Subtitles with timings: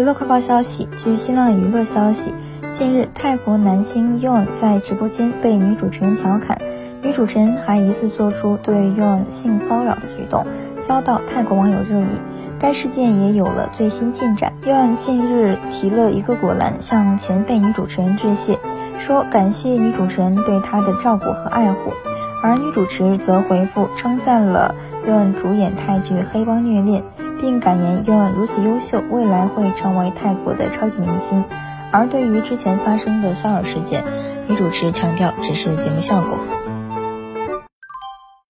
[0.00, 2.32] 娱乐快报消息，据新浪娱乐消息，
[2.72, 6.56] 近日泰国男星 Yoon 在直播间被女主持人调侃，
[7.02, 10.46] 女主持人还疑似做出对 Yoon 性骚扰的举动，
[10.80, 12.06] 遭到泰国网友热议。
[12.58, 18.58] 该事件也有了最新进展，Yoon 近日提了一个果篮向前辈女主持人致谢，
[18.98, 21.92] 说感谢女主持人对他的照顾和爱护，
[22.42, 24.74] 而女主持则回复称赞了
[25.06, 27.02] Yoon 主演泰剧《黑帮虐恋》。
[27.40, 31.44] 并感言拥有如此优秀，未来会成为泰国的超级明星。
[31.90, 34.04] 而对于之前发生的骚扰事件，
[34.46, 36.38] 女主持强调只是节目效果。